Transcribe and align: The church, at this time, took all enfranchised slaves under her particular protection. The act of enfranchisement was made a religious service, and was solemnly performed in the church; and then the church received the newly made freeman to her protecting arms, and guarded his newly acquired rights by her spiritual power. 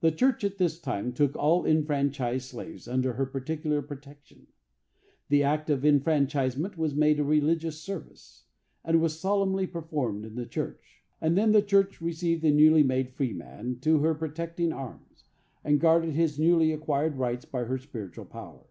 The 0.00 0.12
church, 0.12 0.44
at 0.44 0.56
this 0.56 0.80
time, 0.80 1.12
took 1.12 1.36
all 1.36 1.66
enfranchised 1.66 2.48
slaves 2.48 2.88
under 2.88 3.12
her 3.12 3.26
particular 3.26 3.82
protection. 3.82 4.46
The 5.28 5.42
act 5.42 5.68
of 5.68 5.84
enfranchisement 5.84 6.78
was 6.78 6.94
made 6.94 7.20
a 7.20 7.22
religious 7.22 7.82
service, 7.82 8.46
and 8.82 9.02
was 9.02 9.20
solemnly 9.20 9.66
performed 9.66 10.24
in 10.24 10.36
the 10.36 10.46
church; 10.46 11.02
and 11.20 11.36
then 11.36 11.52
the 11.52 11.60
church 11.60 12.00
received 12.00 12.40
the 12.40 12.50
newly 12.50 12.82
made 12.82 13.10
freeman 13.12 13.78
to 13.80 13.98
her 13.98 14.14
protecting 14.14 14.72
arms, 14.72 15.24
and 15.62 15.80
guarded 15.80 16.14
his 16.14 16.38
newly 16.38 16.72
acquired 16.72 17.16
rights 17.18 17.44
by 17.44 17.64
her 17.64 17.76
spiritual 17.76 18.24
power. 18.24 18.64